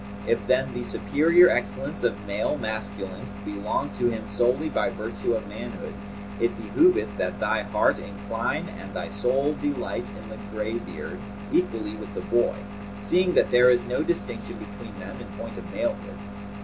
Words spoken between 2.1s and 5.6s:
male masculant belong to him solely by virtue of